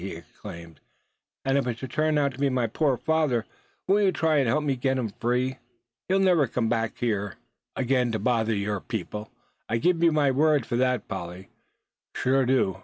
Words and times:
he 0.01 0.15
exclaimed. 0.15 0.79
"And 1.45 1.59
if 1.59 1.67
it 1.67 1.77
should 1.77 1.91
turn 1.91 2.17
out 2.17 2.31
to 2.33 2.39
be 2.39 2.49
my 2.49 2.65
poor 2.65 2.97
father, 2.97 3.45
won't 3.85 4.03
you 4.03 4.11
try 4.11 4.37
and 4.39 4.47
help 4.47 4.63
me 4.63 4.75
get 4.75 4.97
him 4.97 5.11
free? 5.19 5.57
He'll 6.07 6.17
never 6.17 6.47
come 6.47 6.67
back 6.67 6.97
here 6.97 7.35
again 7.75 8.11
to 8.13 8.17
bother 8.17 8.55
your 8.55 8.79
people; 8.79 9.29
I 9.69 9.77
give 9.77 10.01
you 10.01 10.11
my 10.11 10.31
word 10.31 10.65
for 10.65 10.75
that, 10.77 11.07
Polly, 11.07 11.49
sure 12.15 12.41
I 12.41 12.45
do. 12.45 12.79